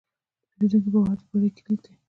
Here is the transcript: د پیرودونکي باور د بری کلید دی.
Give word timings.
د 0.03 0.03
پیرودونکي 0.57 0.89
باور 0.93 1.17
د 1.19 1.21
بری 1.31 1.49
کلید 1.57 1.79
دی. 1.83 1.93